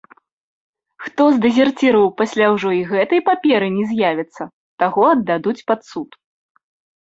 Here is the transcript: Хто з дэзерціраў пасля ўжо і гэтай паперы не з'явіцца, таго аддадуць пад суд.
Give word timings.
Хто 1.07 1.23
з 1.33 1.41
дэзерціраў 1.43 2.05
пасля 2.21 2.45
ўжо 2.53 2.69
і 2.77 2.79
гэтай 2.93 3.21
паперы 3.29 3.67
не 3.77 3.85
з'явіцца, 3.91 4.43
таго 4.85 5.01
аддадуць 5.13 5.55
пад 5.69 5.79
суд. 5.93 6.09